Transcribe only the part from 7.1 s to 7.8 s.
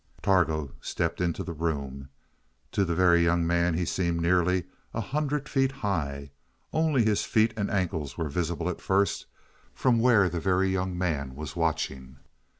feet and